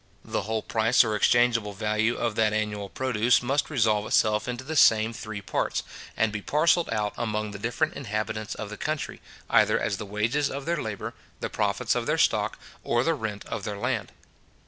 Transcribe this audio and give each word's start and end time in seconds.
The 0.25 0.41
whole 0.49 0.63
price 0.63 1.03
or 1.03 1.15
exchangeable 1.15 1.73
value 1.73 2.15
of 2.17 2.33
that 2.33 2.53
annual 2.53 2.89
produce 2.89 3.43
must 3.43 3.69
resolve 3.69 4.07
itself 4.07 4.47
into 4.47 4.63
the 4.63 4.75
same 4.75 5.13
three 5.13 5.41
parts, 5.41 5.83
and 6.17 6.31
be 6.31 6.41
parcelled 6.41 6.89
out 6.91 7.13
among 7.17 7.51
the 7.51 7.59
different 7.59 7.93
inhabitants 7.93 8.55
of 8.55 8.71
the 8.71 8.77
country, 8.77 9.21
either 9.47 9.79
as 9.79 9.97
the 9.97 10.07
wages 10.07 10.49
of 10.49 10.65
their 10.65 10.81
labour, 10.81 11.13
the 11.39 11.51
profits 11.51 11.93
of 11.93 12.07
their 12.07 12.17
stock, 12.17 12.57
or 12.83 13.03
the 13.03 13.13
rent 13.13 13.45
of 13.45 13.63
their 13.63 13.77
land. 13.77 14.11